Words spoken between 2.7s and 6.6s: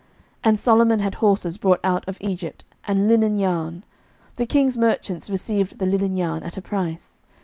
and linen yarn: the king's merchants received the linen yarn at